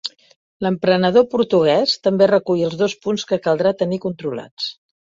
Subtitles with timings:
[0.65, 4.77] L'emprenedor portuguès també recull els dos punts que caldrà tenir controlats.